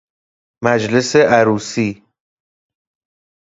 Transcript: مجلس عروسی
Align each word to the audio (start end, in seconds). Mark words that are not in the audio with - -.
مجلس 0.63 1.15
عروسی 1.15 2.03